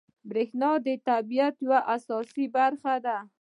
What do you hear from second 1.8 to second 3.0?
اساسي برخه